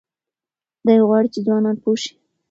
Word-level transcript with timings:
دی 0.85 0.97
غواړي 1.07 1.27
چې 1.33 1.39
ځوانان 1.47 1.75
پوه 1.83 1.97
شي. 2.01 2.13